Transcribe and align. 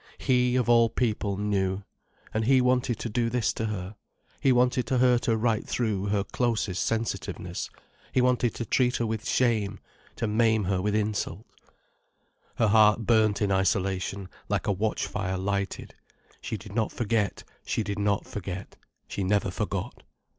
He, 0.17 0.55
of 0.55 0.67
all 0.67 0.89
people, 0.89 1.37
knew. 1.37 1.83
And 2.33 2.45
he 2.45 2.59
wanted 2.59 2.97
to 2.97 3.07
do 3.07 3.29
this 3.29 3.53
to 3.53 3.65
her. 3.67 3.95
He 4.39 4.51
wanted 4.51 4.87
to 4.87 4.97
hurt 4.97 5.25
her 5.27 5.37
right 5.37 5.63
through 5.63 6.07
her 6.07 6.23
closest 6.23 6.81
sensitiveness, 6.83 7.69
he 8.11 8.19
wanted 8.19 8.55
to 8.55 8.65
treat 8.65 8.95
her 8.95 9.05
with 9.05 9.29
shame, 9.29 9.79
to 10.15 10.25
maim 10.25 10.63
her 10.63 10.81
with 10.81 10.95
insult. 10.95 11.45
Her 12.55 12.69
heart 12.69 13.01
burnt 13.05 13.43
in 13.43 13.51
isolation, 13.51 14.27
like 14.49 14.65
a 14.65 14.71
watchfire 14.71 15.37
lighted. 15.37 15.93
She 16.41 16.57
did 16.57 16.73
not 16.73 16.91
forget, 16.91 17.43
she 17.63 17.83
did 17.83 17.99
not 17.99 18.25
forget, 18.25 18.77
she 19.07 19.23
never 19.23 19.51
forgot. 19.51 20.01